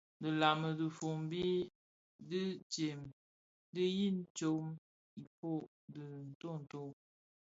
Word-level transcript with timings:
Dhilaň 0.21 0.61
dhifombi 0.79 1.43
dintsem 2.29 2.99
di 3.73 3.85
yin 3.97 4.17
tsom 4.35 4.65
ifog 5.23 5.63
dhi 5.93 6.05
ntonto. 6.31 6.81